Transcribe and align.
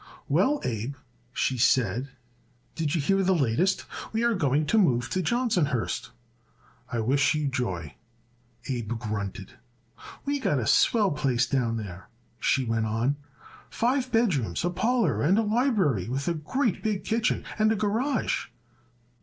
"Well, 0.27 0.59
Abe," 0.63 0.95
she 1.31 1.59
said, 1.59 2.09
"did 2.73 2.95
you 2.95 3.01
hear 3.01 3.21
the 3.21 3.35
latest? 3.35 3.85
We 4.11 4.23
are 4.23 4.33
going 4.33 4.65
to 4.65 4.79
move 4.79 5.11
to 5.11 5.21
Johnsonhurst." 5.21 6.09
"I 6.91 6.99
wish 7.01 7.35
you 7.35 7.47
joy," 7.47 7.93
Abe 8.67 8.97
grunted. 8.97 9.59
"We 10.25 10.39
got 10.39 10.57
a 10.57 10.65
swell 10.65 11.11
place 11.11 11.45
down 11.45 11.77
there," 11.77 12.09
she 12.39 12.65
went 12.65 12.87
on. 12.87 13.17
"Five 13.69 14.11
bedrooms, 14.11 14.65
a 14.65 14.71
parlor 14.71 15.21
and 15.21 15.37
a 15.37 15.43
library 15.43 16.09
with 16.09 16.27
a 16.27 16.33
great 16.33 16.81
big 16.81 17.03
kitchen 17.05 17.45
and 17.59 17.71
a 17.71 17.75
garage." 17.75 18.47